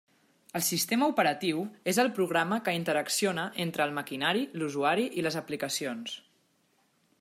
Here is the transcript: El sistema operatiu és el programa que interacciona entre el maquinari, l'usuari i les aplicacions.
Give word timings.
El 0.59 0.61
sistema 0.67 1.09
operatiu 1.11 1.59
és 1.93 1.99
el 2.05 2.09
programa 2.19 2.59
que 2.69 2.75
interacciona 2.79 3.45
entre 3.67 3.87
el 3.89 3.95
maquinari, 4.01 4.45
l'usuari 4.61 5.09
i 5.21 5.27
les 5.29 5.43
aplicacions. 5.45 6.21